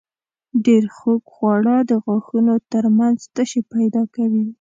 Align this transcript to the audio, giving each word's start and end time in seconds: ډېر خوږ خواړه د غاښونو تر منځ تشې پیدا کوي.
ډېر 0.65 0.83
خوږ 0.95 1.21
خواړه 1.33 1.75
د 1.89 1.91
غاښونو 2.03 2.55
تر 2.71 2.85
منځ 2.97 3.19
تشې 3.35 3.61
پیدا 3.73 4.03
کوي. 4.15 4.45